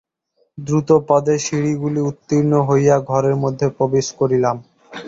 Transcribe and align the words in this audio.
দ্রুতপদে 0.57 1.35
সিঁড়িগুলি 1.45 1.99
উত্তীর্ণ 2.09 2.53
হইয়া 2.69 2.95
ঘরের 3.09 3.35
মধ্যে 3.43 3.67
প্রবেশ 3.77 4.05
করিলাম। 4.19 4.55